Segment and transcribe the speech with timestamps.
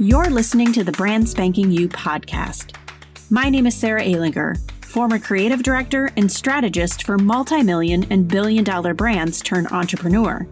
[0.00, 2.76] You're listening to the Brand Spanking You podcast.
[3.30, 8.62] My name is Sarah Ehlinger, former creative director and strategist for multi million and billion
[8.62, 10.46] dollar brands turned entrepreneur.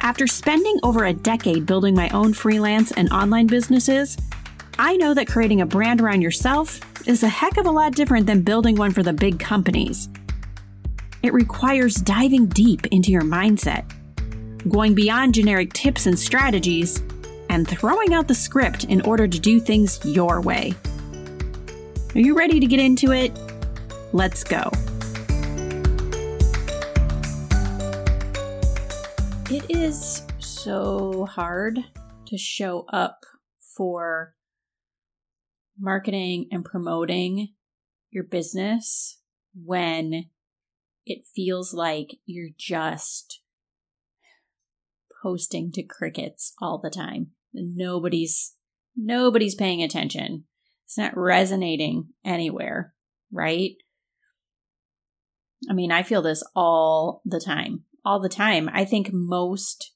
[0.00, 4.16] After spending over a decade building my own freelance and online businesses,
[4.80, 8.26] I know that creating a brand around yourself is a heck of a lot different
[8.26, 10.08] than building one for the big companies.
[11.22, 13.88] It requires diving deep into your mindset,
[14.68, 17.00] going beyond generic tips and strategies,
[17.50, 20.72] and throwing out the script in order to do things your way.
[22.14, 23.36] Are you ready to get into it?
[24.12, 24.70] Let's go.
[29.50, 31.80] It is so hard
[32.26, 33.26] to show up
[33.76, 34.36] for
[35.76, 37.48] marketing and promoting
[38.10, 39.18] your business
[39.64, 40.26] when
[41.04, 43.40] it feels like you're just
[45.20, 47.32] posting to crickets all the time.
[47.52, 48.54] Nobody's
[48.96, 50.44] nobody's paying attention.
[50.84, 52.94] It's not resonating anywhere,
[53.32, 53.72] right?
[55.68, 57.84] I mean, I feel this all the time.
[58.04, 58.68] All the time.
[58.72, 59.92] I think most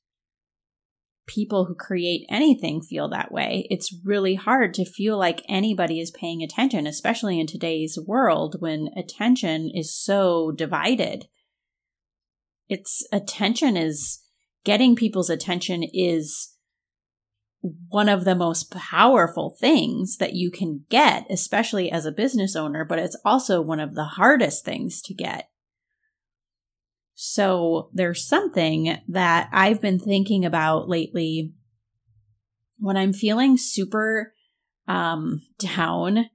[1.26, 3.66] people who create anything feel that way.
[3.70, 8.90] It's really hard to feel like anybody is paying attention, especially in today's world when
[8.96, 11.26] attention is so divided.
[12.68, 14.22] It's attention is
[14.64, 16.53] getting people's attention is
[17.88, 22.84] one of the most powerful things that you can get, especially as a business owner,
[22.84, 25.48] but it's also one of the hardest things to get.
[27.14, 31.52] So there's something that I've been thinking about lately
[32.78, 34.34] when I'm feeling super
[34.86, 36.26] um, down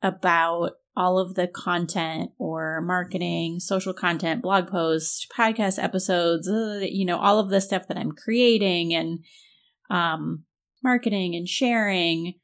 [0.00, 7.04] about all of the content or marketing, social content, blog posts, podcast episodes, uh, you
[7.04, 9.20] know, all of the stuff that I'm creating and
[9.90, 10.44] um,
[10.82, 12.34] marketing and sharing,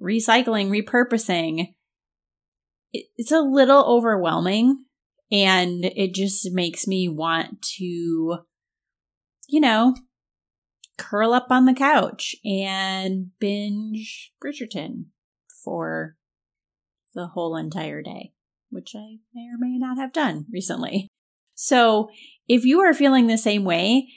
[0.00, 1.74] recycling, repurposing.
[2.92, 4.84] It's a little overwhelming
[5.30, 8.38] and it just makes me want to,
[9.48, 9.94] you know,
[10.98, 15.06] curl up on the couch and binge Bridgerton
[15.64, 16.16] for
[17.14, 18.32] the whole entire day,
[18.70, 21.08] which I may or may not have done recently.
[21.54, 22.10] So
[22.48, 24.08] if you are feeling the same way,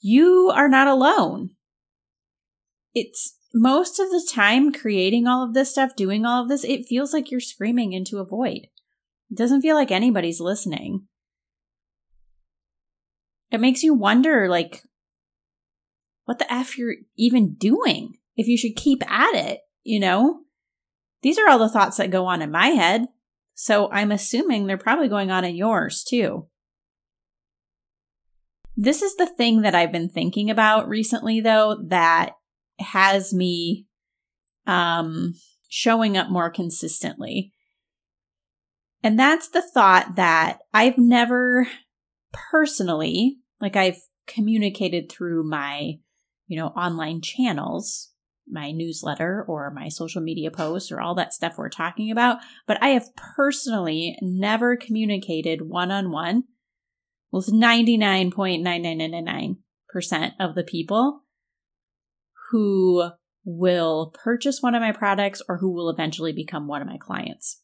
[0.00, 1.50] you are not alone
[2.96, 6.86] it's most of the time creating all of this stuff, doing all of this, it
[6.88, 8.68] feels like you're screaming into a void.
[9.30, 11.06] It doesn't feel like anybody's listening.
[13.50, 14.82] It makes you wonder, like,
[16.24, 20.40] what the F you're even doing, if you should keep at it, you know?
[21.22, 23.06] These are all the thoughts that go on in my head.
[23.54, 26.46] So I'm assuming they're probably going on in yours too.
[28.74, 32.32] This is the thing that I've been thinking about recently, though, that
[32.78, 33.86] has me
[34.66, 35.34] um,
[35.68, 37.52] showing up more consistently.
[39.02, 41.68] And that's the thought that I've never
[42.32, 45.98] personally, like I've communicated through my,
[46.46, 48.10] you know, online channels,
[48.48, 52.82] my newsletter or my social media posts or all that stuff we're talking about, but
[52.82, 56.44] I have personally never communicated one on one
[57.30, 61.22] with 99.9999% of the people
[62.50, 63.10] who
[63.44, 67.62] will purchase one of my products or who will eventually become one of my clients.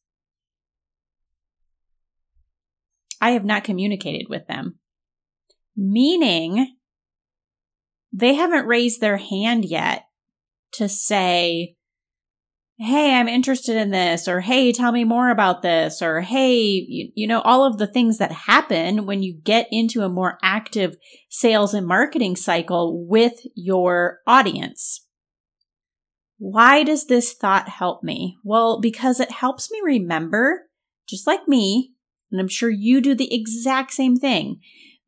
[3.20, 4.78] I have not communicated with them,
[5.76, 6.76] meaning
[8.12, 10.06] they haven't raised their hand yet
[10.72, 11.76] to say,
[12.84, 17.12] Hey, I'm interested in this, or Hey, tell me more about this, or Hey, you,
[17.14, 20.96] you, know, all of the things that happen when you get into a more active
[21.30, 25.06] sales and marketing cycle with your audience.
[26.38, 28.36] Why does this thought help me?
[28.42, 30.62] Well, because it helps me remember,
[31.08, 31.92] just like me,
[32.32, 34.58] and I'm sure you do the exact same thing.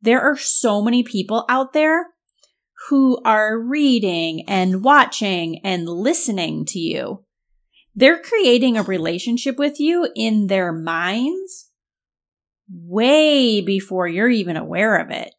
[0.01, 2.05] There are so many people out there
[2.87, 7.24] who are reading and watching and listening to you
[7.95, 11.71] they're creating a relationship with you in their minds
[12.69, 15.33] way before you're even aware of it.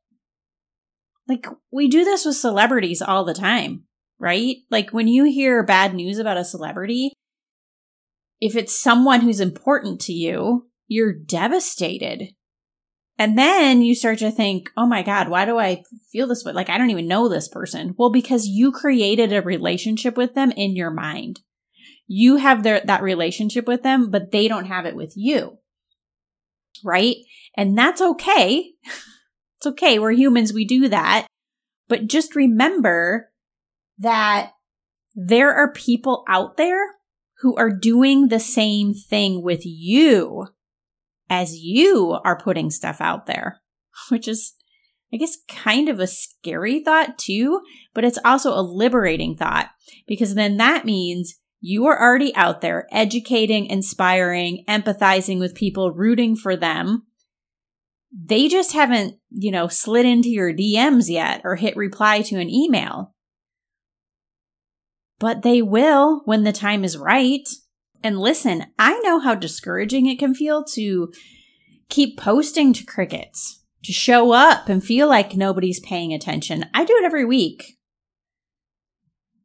[1.29, 3.85] Like, we do this with celebrities all the time,
[4.19, 4.57] right?
[4.71, 7.13] Like, when you hear bad news about a celebrity,
[8.41, 12.29] if it's someone who's important to you, you're devastated.
[13.19, 15.83] And then you start to think, oh my God, why do I
[16.13, 16.53] feel this way?
[16.53, 17.95] Like, I don't even know this person.
[17.99, 21.41] Well, because you created a relationship with them in your mind.
[22.07, 25.59] You have their, that relationship with them, but they don't have it with you.
[26.85, 27.17] Right?
[27.57, 28.73] And that's okay.
[29.59, 29.99] it's okay.
[29.99, 30.53] We're humans.
[30.53, 31.27] We do that.
[31.89, 33.31] But just remember
[33.99, 34.53] that
[35.15, 36.97] there are people out there
[37.41, 40.49] who are doing the same thing with you
[41.29, 43.61] as you are putting stuff out there,
[44.11, 44.55] which is,
[45.13, 47.61] I guess, kind of a scary thought too,
[47.95, 49.71] but it's also a liberating thought
[50.07, 56.37] because then that means you are already out there educating, inspiring, empathizing with people, rooting
[56.37, 57.03] for them.
[58.17, 62.49] They just haven't, you know, slid into your DMs yet or hit reply to an
[62.49, 63.15] email.
[65.19, 67.49] But they will when the time is right.
[68.01, 71.13] And listen, I know how discouraging it can feel to
[71.89, 76.67] keep posting to crickets, to show up and feel like nobody's paying attention.
[76.73, 77.77] I do it every week.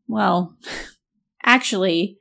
[0.07, 0.55] Well,
[1.45, 2.17] actually,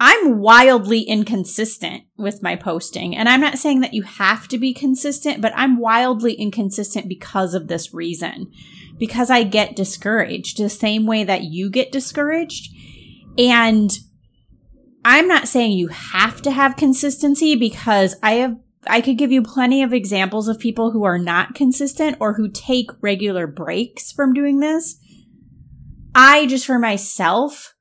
[0.00, 3.16] I'm wildly inconsistent with my posting.
[3.16, 7.54] And I'm not saying that you have to be consistent, but I'm wildly inconsistent because
[7.54, 8.50] of this reason.
[8.98, 12.68] Because I get discouraged the same way that you get discouraged.
[13.38, 13.90] And
[15.04, 18.56] I'm not saying you have to have consistency because I have
[18.86, 22.50] I could give you plenty of examples of people who are not consistent or who
[22.50, 24.96] take regular breaks from doing this.
[26.14, 27.73] I just for myself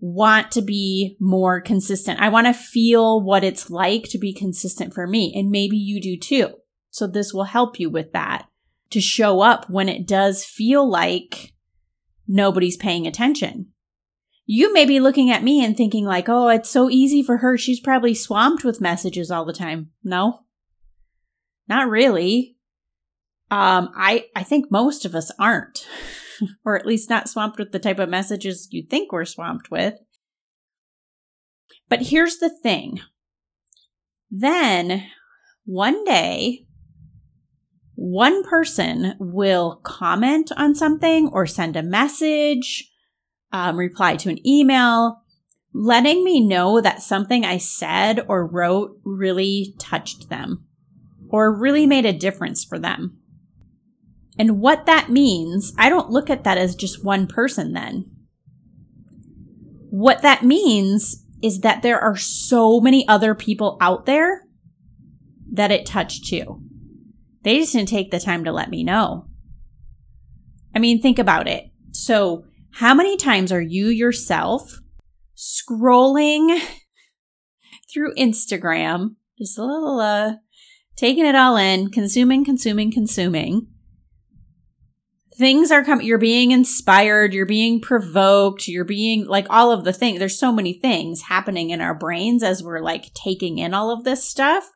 [0.00, 2.20] want to be more consistent.
[2.20, 5.32] I want to feel what it's like to be consistent for me.
[5.36, 6.54] And maybe you do too.
[6.90, 8.46] So this will help you with that
[8.90, 11.52] to show up when it does feel like
[12.26, 13.72] nobody's paying attention.
[14.46, 17.56] You may be looking at me and thinking like, oh, it's so easy for her.
[17.56, 19.90] She's probably swamped with messages all the time.
[20.02, 20.40] No,
[21.68, 22.56] not really.
[23.50, 25.86] Um, I, I think most of us aren't.
[26.64, 29.94] or at least not swamped with the type of messages you think we're swamped with.
[31.88, 33.00] But here's the thing.
[34.30, 35.06] Then
[35.64, 36.66] one day,
[37.94, 42.90] one person will comment on something or send a message,
[43.52, 45.22] um, reply to an email,
[45.74, 50.66] letting me know that something I said or wrote really touched them
[51.28, 53.20] or really made a difference for them.
[54.38, 58.04] And what that means, I don't look at that as just one person then.
[59.90, 64.46] What that means is that there are so many other people out there
[65.52, 66.62] that it touched too.
[67.42, 69.26] They just didn't take the time to let me know.
[70.74, 71.70] I mean, think about it.
[71.92, 72.44] So,
[72.74, 74.80] how many times are you yourself
[75.36, 76.60] scrolling
[77.92, 80.34] through Instagram, just a little, uh,
[80.96, 83.66] taking it all in, consuming, consuming, consuming,
[85.36, 89.92] things are coming you're being inspired you're being provoked you're being like all of the
[89.92, 93.90] things there's so many things happening in our brains as we're like taking in all
[93.90, 94.70] of this stuff.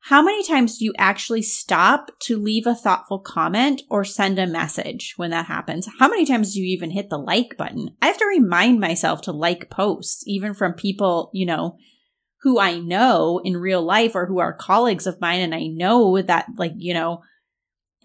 [0.00, 4.46] How many times do you actually stop to leave a thoughtful comment or send a
[4.46, 5.88] message when that happens?
[5.98, 7.96] How many times do you even hit the like button?
[8.00, 11.76] I have to remind myself to like posts even from people you know
[12.42, 16.20] who i know in real life or who are colleagues of mine and i know
[16.22, 17.20] that like you know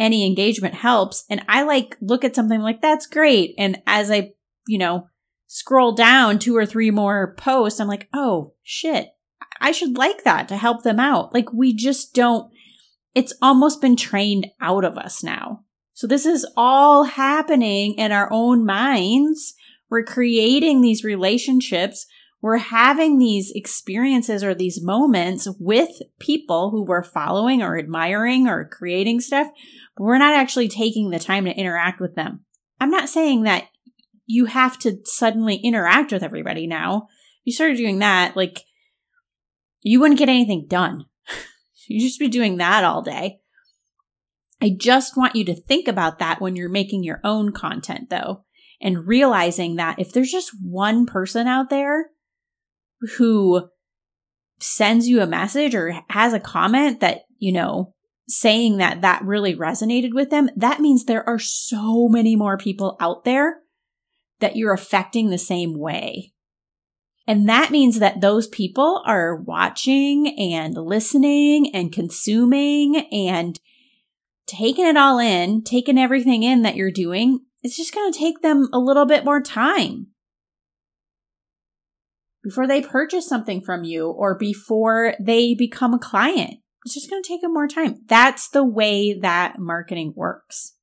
[0.01, 1.23] any engagement helps.
[1.29, 3.53] And I like look at something like that's great.
[3.57, 4.31] And as I,
[4.67, 5.07] you know,
[5.45, 9.09] scroll down two or three more posts, I'm like, oh shit,
[9.61, 11.33] I should like that to help them out.
[11.33, 12.51] Like we just don't,
[13.13, 15.65] it's almost been trained out of us now.
[15.93, 19.53] So this is all happening in our own minds.
[19.89, 22.07] We're creating these relationships.
[22.41, 28.67] We're having these experiences or these moments with people who we're following or admiring or
[28.67, 29.47] creating stuff
[29.95, 32.45] but we're not actually taking the time to interact with them.
[32.79, 33.67] I'm not saying that
[34.25, 37.07] you have to suddenly interact with everybody now.
[37.41, 38.61] If you started doing that, like,
[39.81, 41.05] you wouldn't get anything done.
[41.87, 43.39] You'd just be doing that all day.
[44.61, 48.45] I just want you to think about that when you're making your own content, though,
[48.79, 52.10] and realizing that if there's just one person out there
[53.17, 53.69] who
[54.59, 57.93] sends you a message or has a comment that, you know,
[58.27, 62.95] saying that that really resonated with them, that means there are so many more people
[62.99, 63.59] out there
[64.39, 66.31] that you're affecting the same way.
[67.27, 73.59] And that means that those people are watching and listening and consuming and
[74.47, 77.41] taking it all in, taking everything in that you're doing.
[77.61, 80.07] It's just going to take them a little bit more time
[82.43, 86.55] before they purchase something from you or before they become a client.
[86.85, 88.01] It's just going to take them more time.
[88.07, 90.75] That's the way that marketing works.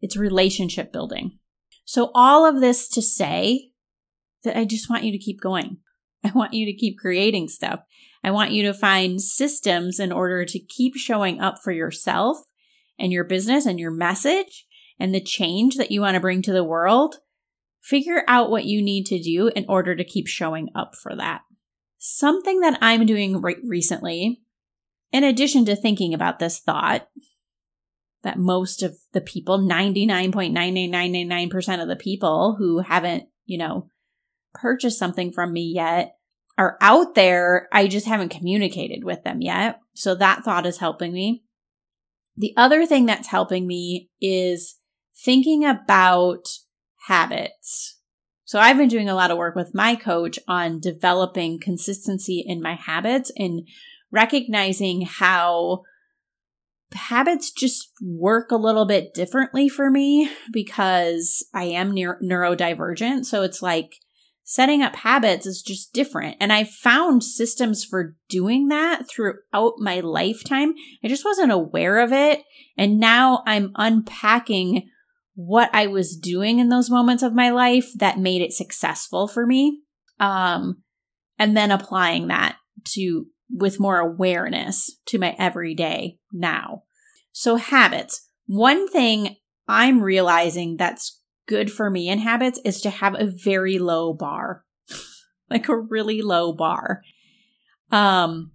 [0.00, 1.38] It's relationship building.
[1.84, 3.70] So all of this to say
[4.44, 5.78] that I just want you to keep going.
[6.24, 7.80] I want you to keep creating stuff.
[8.22, 12.38] I want you to find systems in order to keep showing up for yourself
[12.98, 14.66] and your business and your message
[14.98, 17.16] and the change that you want to bring to the world
[17.82, 21.42] Figure out what you need to do in order to keep showing up for that.
[21.98, 24.42] Something that I'm doing right recently,
[25.12, 27.08] in addition to thinking about this thought,
[28.22, 33.88] that most of the people, 99.99999% of the people who haven't, you know,
[34.52, 36.16] purchased something from me yet
[36.58, 37.68] are out there.
[37.72, 39.78] I just haven't communicated with them yet.
[39.94, 41.44] So that thought is helping me.
[42.36, 44.76] The other thing that's helping me is
[45.24, 46.46] thinking about
[47.06, 47.98] habits.
[48.44, 52.62] So I've been doing a lot of work with my coach on developing consistency in
[52.62, 53.66] my habits and
[54.12, 55.82] recognizing how
[56.92, 63.24] habits just work a little bit differently for me because I am neuro- neurodivergent.
[63.24, 63.96] So it's like
[64.44, 66.36] setting up habits is just different.
[66.38, 70.74] And I found systems for doing that throughout my lifetime.
[71.04, 72.42] I just wasn't aware of it.
[72.78, 74.88] And now I'm unpacking
[75.36, 79.46] what I was doing in those moments of my life that made it successful for
[79.46, 79.82] me.
[80.18, 80.82] Um,
[81.38, 82.56] and then applying that
[82.94, 86.84] to with more awareness to my everyday now.
[87.32, 88.28] So habits.
[88.46, 89.36] One thing
[89.68, 94.64] I'm realizing that's good for me in habits is to have a very low bar,
[95.50, 97.02] like a really low bar.
[97.92, 98.52] Um,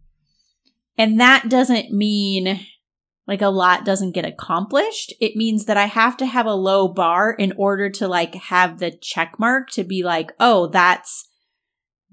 [0.97, 2.59] and that doesn't mean
[3.27, 5.13] like a lot doesn't get accomplished.
[5.19, 8.79] It means that I have to have a low bar in order to like have
[8.79, 11.27] the check mark to be like, oh, that's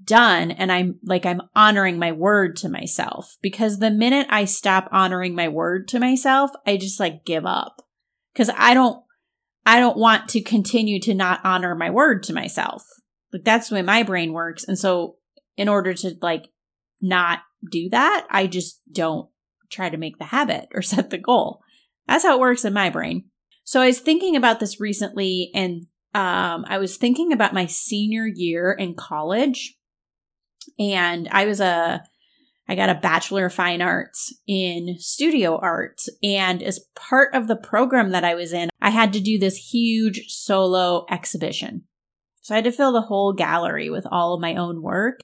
[0.03, 0.51] done.
[0.51, 5.35] And I'm like, I'm honoring my word to myself because the minute I stop honoring
[5.35, 7.81] my word to myself, I just like give up
[8.33, 9.03] because I don't
[9.65, 12.83] I don't want to continue to not honor my word to myself.
[13.33, 14.63] Like that's the way my brain works.
[14.63, 15.17] And so
[15.57, 16.49] in order to like
[17.01, 17.39] not
[17.69, 19.29] do that, I just don't
[19.69, 21.61] try to make the habit or set the goal.
[22.07, 23.25] That's how it works in my brain.
[23.63, 25.85] So I was thinking about this recently and
[26.15, 29.75] um, I was thinking about my senior year in college
[30.79, 32.03] and I was a
[32.67, 36.01] I got a Bachelor of Fine Arts in studio art.
[36.21, 39.71] And as part of the program that I was in, I had to do this
[39.71, 41.85] huge solo exhibition.
[42.43, 45.21] So I had to fill the whole gallery with all of my own work.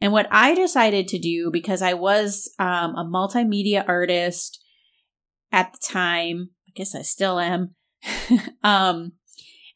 [0.00, 4.62] And what I decided to do, because I was um, a multimedia artist
[5.52, 7.74] at the time, I guess I still am,
[8.62, 9.12] um,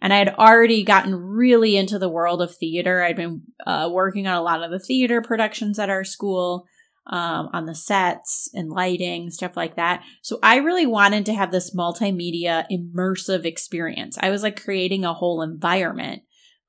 [0.02, 3.02] and I had already gotten really into the world of theater.
[3.02, 6.66] I'd been uh, working on a lot of the theater productions at our school
[7.06, 10.02] um, on the sets and lighting, stuff like that.
[10.22, 14.16] So I really wanted to have this multimedia immersive experience.
[14.20, 16.22] I was like creating a whole environment,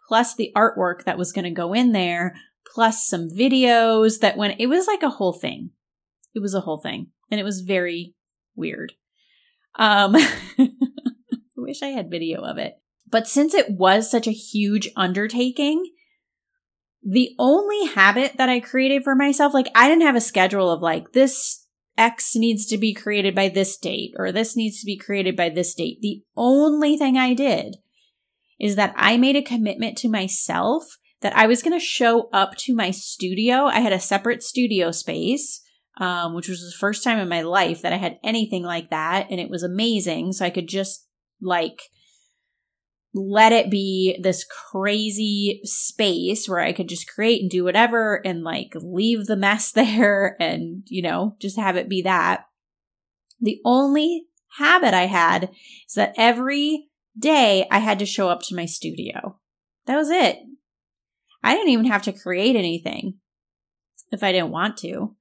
[0.08, 2.36] plus the artwork that was going to go in there,
[2.74, 5.72] plus some videos that went, it was like a whole thing.
[6.34, 7.08] It was a whole thing.
[7.30, 8.16] And it was very
[8.56, 8.94] weird.
[9.76, 10.16] Um,
[10.60, 10.70] I
[11.58, 12.76] wish I had video of it.
[13.10, 15.84] But since it was such a huge undertaking,
[17.04, 20.82] the only habit that I created for myself, like I didn't have a schedule of
[20.82, 24.98] like this X needs to be created by this date or this needs to be
[24.98, 26.00] created by this date.
[26.02, 27.78] The only thing I did
[28.60, 32.56] is that I made a commitment to myself that I was going to show up
[32.58, 33.66] to my studio.
[33.66, 35.62] I had a separate studio space,
[35.98, 39.28] um, which was the first time in my life that I had anything like that.
[39.30, 40.34] And it was amazing.
[40.34, 41.08] So I could just
[41.42, 41.80] like
[43.14, 48.44] let it be this crazy space where I could just create and do whatever and
[48.44, 52.46] like leave the mess there and, you know, just have it be that.
[53.40, 54.26] The only
[54.58, 55.50] habit I had
[55.88, 56.88] is that every
[57.18, 59.40] day I had to show up to my studio.
[59.86, 60.38] That was it.
[61.44, 63.16] I didn't even have to create anything
[64.12, 65.16] if I didn't want to.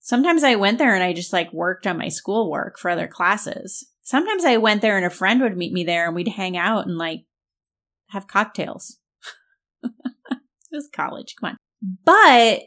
[0.00, 3.86] Sometimes I went there and I just like worked on my schoolwork for other classes
[4.08, 6.86] sometimes I went there and a friend would meet me there and we'd hang out
[6.86, 7.24] and like
[8.08, 8.96] have cocktails.
[9.82, 9.92] it
[10.72, 11.34] was college.
[11.38, 11.56] Come on.
[12.04, 12.62] But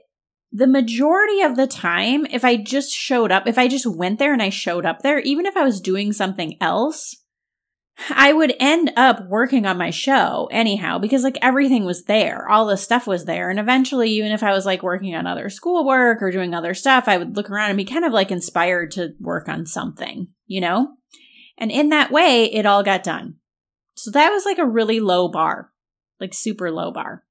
[0.51, 4.33] the majority of the time, if I just showed up, if I just went there
[4.33, 7.15] and I showed up there, even if I was doing something else,
[8.09, 12.49] I would end up working on my show anyhow because like everything was there.
[12.49, 13.49] All the stuff was there.
[13.49, 17.07] And eventually, even if I was like working on other schoolwork or doing other stuff,
[17.07, 20.61] I would look around and be kind of like inspired to work on something, you
[20.61, 20.95] know?
[21.57, 23.35] And in that way, it all got done.
[23.95, 25.71] So that was like a really low bar,
[26.19, 27.23] like super low bar.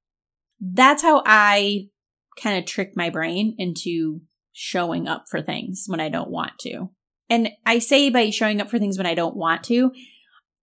[0.59, 1.87] That's how I
[2.41, 4.21] kind of trick my brain into
[4.53, 6.91] showing up for things when I don't want to.
[7.29, 9.91] And I say by showing up for things when I don't want to,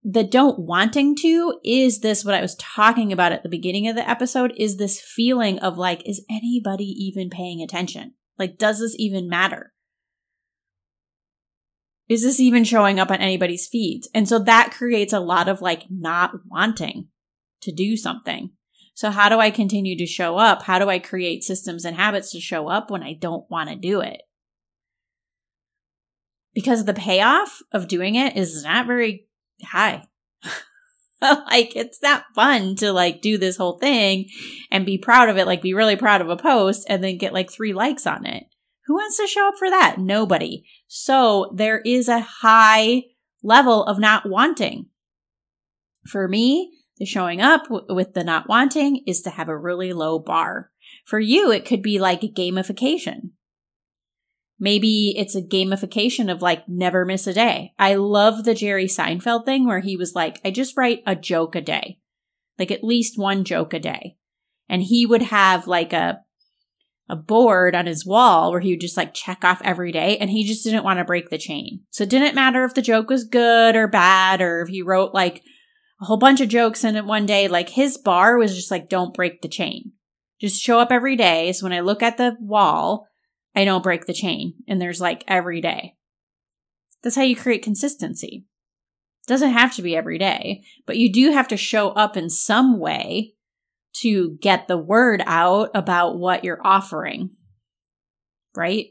[0.02, 3.96] the don't wanting to is this what I was talking about at the beginning of
[3.96, 8.14] the episode is this feeling of like, is anybody even paying attention?
[8.38, 9.72] Like, does this even matter?
[12.08, 14.08] is this even showing up on anybody's feeds?
[14.14, 17.08] And so that creates a lot of like not wanting.
[17.60, 18.50] to do something.
[18.94, 20.62] So, how do I continue to show up?
[20.62, 23.76] How do I create systems and habits to show up when I don't want to
[23.76, 24.22] do it?
[26.54, 29.27] Because the payoff of doing it is not very
[29.64, 30.04] high.
[31.20, 34.28] like it's not fun to like do this whole thing
[34.70, 37.32] and be proud of it, like be really proud of a post and then get
[37.32, 38.44] like three likes on it.
[38.86, 39.96] Who wants to show up for that?
[39.98, 40.64] Nobody.
[40.86, 43.02] So there is a high
[43.42, 44.86] level of not wanting.
[46.06, 49.92] For me, the showing up w- with the not wanting is to have a really
[49.92, 50.70] low bar.
[51.04, 53.32] For you, it could be like gamification.
[54.60, 57.74] Maybe it's a gamification of like never miss a day.
[57.78, 61.54] I love the Jerry Seinfeld thing where he was like, I just write a joke
[61.54, 61.98] a day,
[62.58, 64.16] like at least one joke a day.
[64.68, 66.20] And he would have like a,
[67.08, 70.28] a board on his wall where he would just like check off every day and
[70.28, 71.82] he just didn't want to break the chain.
[71.90, 75.14] So it didn't matter if the joke was good or bad or if he wrote
[75.14, 75.42] like
[76.00, 77.46] a whole bunch of jokes in it one day.
[77.46, 79.92] Like his bar was just like, don't break the chain.
[80.40, 81.52] Just show up every day.
[81.52, 83.06] So when I look at the wall,
[83.54, 84.54] I don't break the chain.
[84.66, 85.94] And there's like every day.
[87.02, 88.44] That's how you create consistency.
[89.26, 92.30] It doesn't have to be every day, but you do have to show up in
[92.30, 93.34] some way
[94.00, 97.30] to get the word out about what you're offering.
[98.56, 98.86] Right?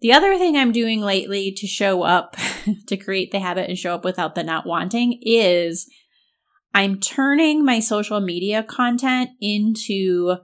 [0.00, 2.36] The other thing I'm doing lately to show up,
[2.86, 5.88] to create the habit and show up without the not wanting is
[6.74, 10.36] I'm turning my social media content into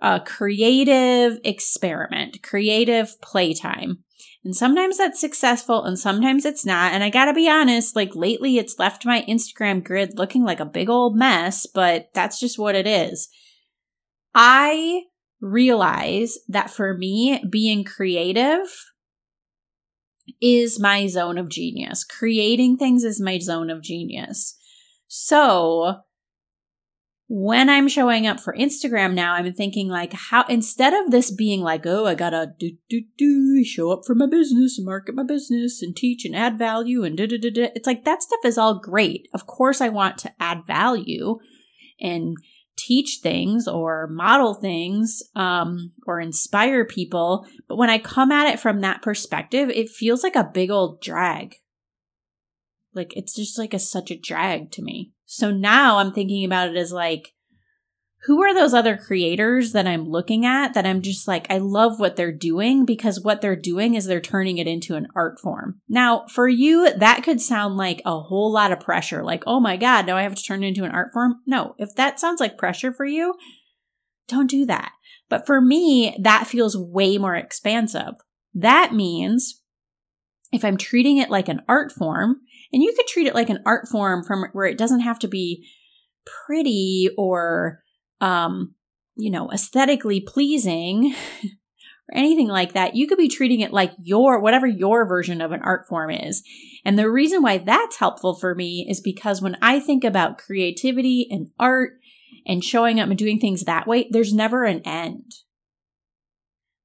[0.00, 4.04] a uh, creative experiment, creative playtime.
[4.44, 6.92] And sometimes that's successful and sometimes it's not.
[6.92, 10.64] And I gotta be honest, like lately it's left my Instagram grid looking like a
[10.64, 13.28] big old mess, but that's just what it is.
[14.34, 15.02] I
[15.40, 18.66] realize that for me, being creative
[20.40, 22.04] is my zone of genius.
[22.04, 24.56] Creating things is my zone of genius.
[25.06, 26.00] So
[27.34, 31.62] when I'm showing up for Instagram now, I'm thinking like how instead of this being
[31.62, 35.22] like, oh, I gotta do do do show up for my business and market my
[35.22, 37.70] business and teach and add value and da da da da.
[37.74, 39.28] It's like that stuff is all great.
[39.32, 41.38] Of course, I want to add value
[41.98, 42.36] and
[42.76, 47.46] teach things or model things um, or inspire people.
[47.66, 51.00] But when I come at it from that perspective, it feels like a big old
[51.00, 51.54] drag.
[52.92, 55.12] Like it's just like a such a drag to me.
[55.34, 57.32] So now I'm thinking about it as like,
[58.24, 61.98] who are those other creators that I'm looking at that I'm just like, I love
[61.98, 65.80] what they're doing because what they're doing is they're turning it into an art form.
[65.88, 69.24] Now, for you, that could sound like a whole lot of pressure.
[69.24, 71.36] Like, oh my God, now I have to turn it into an art form.
[71.46, 73.32] No, if that sounds like pressure for you,
[74.28, 74.92] don't do that.
[75.30, 78.16] But for me, that feels way more expansive.
[78.52, 79.62] That means
[80.52, 83.62] if I'm treating it like an art form, and you could treat it like an
[83.66, 85.66] art form from where it doesn't have to be
[86.46, 87.82] pretty or,
[88.20, 88.74] um,
[89.14, 92.96] you know, aesthetically pleasing or anything like that.
[92.96, 96.42] You could be treating it like your, whatever your version of an art form is.
[96.84, 101.26] And the reason why that's helpful for me is because when I think about creativity
[101.30, 101.92] and art
[102.46, 105.32] and showing up and doing things that way, there's never an end.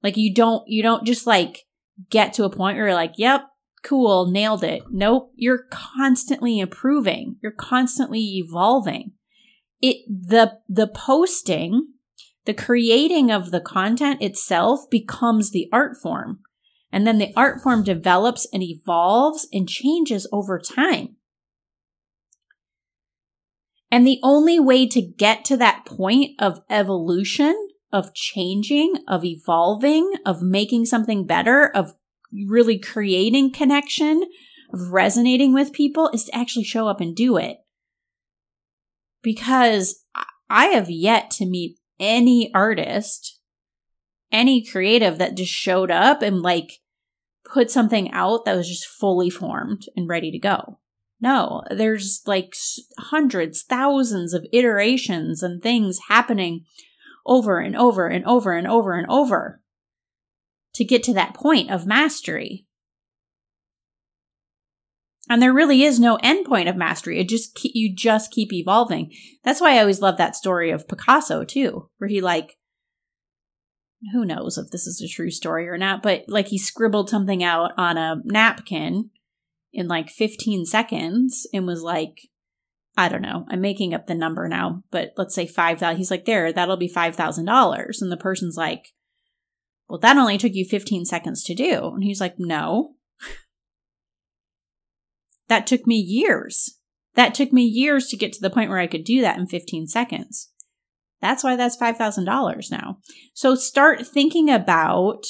[0.03, 1.65] Like you don't, you don't just like
[2.09, 3.45] get to a point where you're like, yep,
[3.87, 4.83] cool, nailed it.
[4.89, 7.37] Nope, you're constantly improving.
[7.41, 9.13] You're constantly evolving.
[9.81, 11.93] It the the posting,
[12.45, 16.39] the creating of the content itself becomes the art form.
[16.91, 21.17] And then the art form develops and evolves and changes over time.
[23.91, 30.13] And the only way to get to that point of evolution, of changing, of evolving,
[30.25, 31.93] of making something better, of
[32.31, 34.23] really creating connection,
[34.73, 37.57] of resonating with people, is to actually show up and do it.
[39.21, 40.03] Because
[40.49, 43.39] I have yet to meet any artist,
[44.31, 46.79] any creative that just showed up and like
[47.43, 50.79] put something out that was just fully formed and ready to go.
[51.19, 52.53] No, there's like
[52.99, 56.65] hundreds, thousands of iterations and things happening
[57.25, 59.61] over and over and over and over and over
[60.77, 62.65] to get to that point of mastery.
[65.27, 67.19] And there really is no end point of mastery.
[67.19, 69.11] It just you just keep evolving.
[69.43, 72.57] That's why I always love that story of Picasso too, where he like
[74.13, 77.43] who knows if this is a true story or not, but like he scribbled something
[77.43, 79.09] out on a napkin
[79.73, 82.19] in like 15 seconds and was like
[82.95, 83.45] I don't know.
[83.49, 85.97] I'm making up the number now, but let's say 5,000.
[85.97, 88.01] He's like, there, that'll be $5,000.
[88.01, 88.93] And the person's like,
[89.89, 91.91] well, that only took you 15 seconds to do.
[91.93, 92.95] And he's like, No.
[95.47, 96.77] that took me years.
[97.15, 99.47] That took me years to get to the point where I could do that in
[99.47, 100.51] 15 seconds.
[101.19, 102.99] That's why that's $5,000 now.
[103.33, 105.23] So start thinking about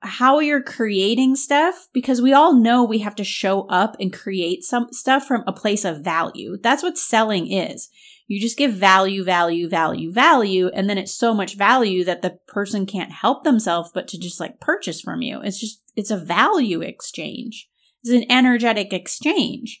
[0.00, 4.62] how you're creating stuff because we all know we have to show up and create
[4.62, 6.56] some stuff from a place of value.
[6.60, 7.88] That's what selling is.
[8.28, 12.38] You just give value, value, value, value, and then it's so much value that the
[12.46, 15.40] person can't help themselves but to just like purchase from you.
[15.40, 17.70] It's just, it's a value exchange.
[18.02, 19.80] It's an energetic exchange.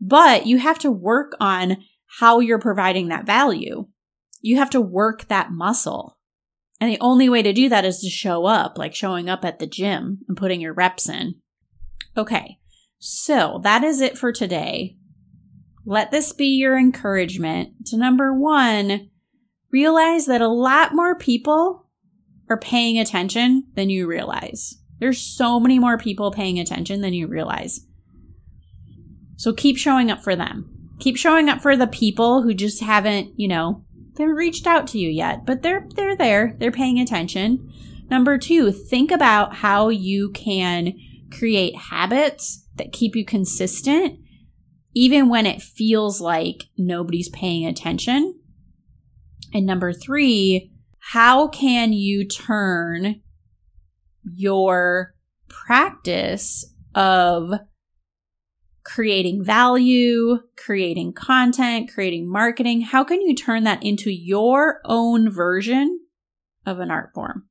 [0.00, 1.78] But you have to work on
[2.20, 3.88] how you're providing that value.
[4.40, 6.18] You have to work that muscle.
[6.80, 9.58] And the only way to do that is to show up, like showing up at
[9.58, 11.34] the gym and putting your reps in.
[12.16, 12.60] Okay,
[12.98, 14.96] so that is it for today.
[15.88, 19.08] Let this be your encouragement to number one,
[19.72, 21.86] realize that a lot more people
[22.50, 24.74] are paying attention than you realize.
[24.98, 27.86] There's so many more people paying attention than you realize.
[29.36, 30.90] So keep showing up for them.
[30.98, 34.88] Keep showing up for the people who just haven't, you know, they haven't reached out
[34.88, 36.54] to you yet, but they're they're there.
[36.58, 37.72] They're paying attention.
[38.10, 40.92] Number 2, think about how you can
[41.32, 44.18] create habits that keep you consistent
[44.98, 48.34] even when it feels like nobody's paying attention.
[49.54, 53.22] And number 3, how can you turn
[54.24, 55.14] your
[55.48, 57.52] practice of
[58.82, 62.80] creating value, creating content, creating marketing.
[62.80, 66.00] How can you turn that into your own version
[66.64, 67.48] of an art form?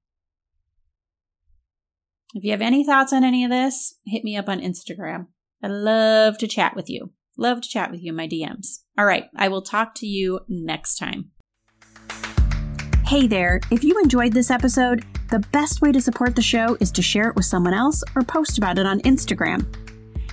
[2.34, 5.28] If you have any thoughts on any of this, hit me up on Instagram.
[5.64, 7.12] I love to chat with you.
[7.38, 8.80] Love to chat with you in my DMs.
[8.98, 11.32] All right, I will talk to you next time.
[13.06, 16.92] Hey there, if you enjoyed this episode, the best way to support the show is
[16.92, 19.66] to share it with someone else or post about it on Instagram.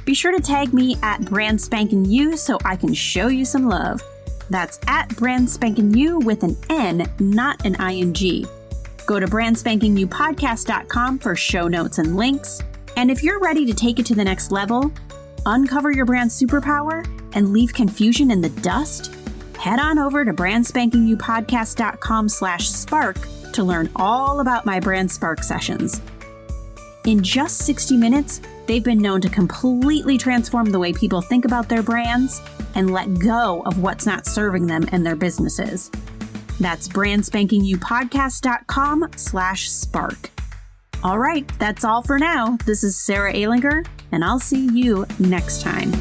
[0.05, 1.61] Be sure to tag me at Brand
[2.07, 4.03] You so I can show you some love.
[4.51, 5.51] That's at Brand
[5.97, 8.47] You with an N, not an ING.
[9.07, 12.61] Go to brandspankingyoupodcast.com for show notes and links.
[12.97, 14.93] And if you're ready to take it to the next level,
[15.47, 17.05] uncover your brand superpower,
[17.35, 19.15] and leave confusion in the dust,
[19.59, 23.17] head on over to brandspankingyoupodcast.com slash spark
[23.53, 26.01] to learn all about my Brand Spark sessions.
[27.07, 31.69] In just 60 minutes, they've been known to completely transform the way people think about
[31.69, 32.41] their brands
[32.75, 35.91] and let go of what's not serving them and their businesses.
[36.61, 40.31] That's brandspankingyoupodcast.com slash spark.
[41.05, 42.57] All right, that's all for now.
[42.64, 45.93] This is Sarah Ehlinger, and I'll see you next time.